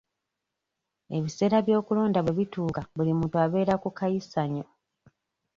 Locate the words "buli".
2.95-3.11